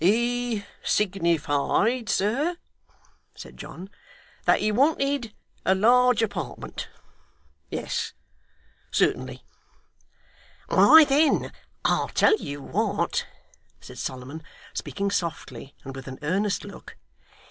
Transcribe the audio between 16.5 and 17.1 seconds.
look.